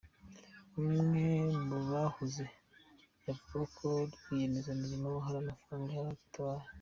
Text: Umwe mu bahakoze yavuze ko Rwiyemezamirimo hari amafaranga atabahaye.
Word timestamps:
Umwe 0.79 1.25
mu 1.67 1.77
bahakoze 1.89 2.43
yavuze 3.27 3.61
ko 3.75 3.85
Rwiyemezamirimo 4.13 5.11
hari 5.25 5.37
amafaranga 5.39 5.97
atabahaye. 6.15 6.69